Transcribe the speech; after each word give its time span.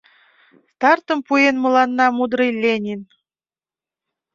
Стартым 0.73 1.19
пуэн 1.27 1.55
мыланна 1.63 2.05
мудрый 2.17 2.51
Ленин. 2.61 3.01